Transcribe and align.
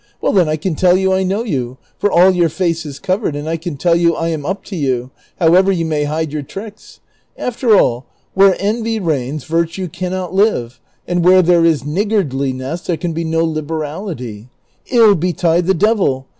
Well, 0.19 0.31
then, 0.33 0.49
I 0.49 0.55
can 0.55 0.73
tell 0.73 0.97
you 0.97 1.13
I 1.13 1.21
know 1.21 1.43
yon, 1.43 1.77
for 1.99 2.11
all 2.11 2.31
your 2.31 2.49
face 2.49 2.87
is 2.87 2.97
covered, 2.97 3.35
and 3.35 3.47
I 3.47 3.55
can 3.55 3.77
tell 3.77 3.95
you 3.95 4.15
I 4.15 4.29
am 4.29 4.47
up 4.47 4.63
to 4.63 4.75
you, 4.75 5.11
however 5.39 5.71
you 5.71 5.85
may 5.85 6.05
hide 6.05 6.33
your 6.33 6.41
tricks. 6.41 6.99
After 7.37 7.75
all, 7.77 8.07
where 8.33 8.55
envy 8.57 8.99
reigns 8.99 9.43
virtue 9.43 9.87
cannot 9.87 10.33
live, 10.33 10.79
and 11.07 11.23
where 11.23 11.43
there 11.43 11.63
is 11.65 11.83
niggardliness 11.83 12.83
there 12.87 12.97
can 12.97 13.13
be 13.13 13.23
no 13.23 13.43
liberality. 13.45 14.49
Ill 14.89 15.13
be 15.13 15.33
tide 15.33 15.67
the 15.67 15.75
devil! 15.75 16.25